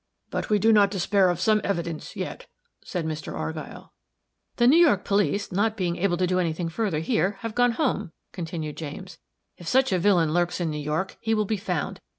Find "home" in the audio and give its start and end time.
7.73-8.11